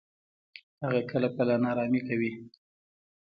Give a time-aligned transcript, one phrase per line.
[0.81, 2.31] هغه کله کله ناړامي کوي.